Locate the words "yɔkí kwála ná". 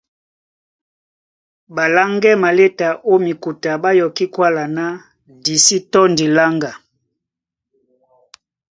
3.99-4.85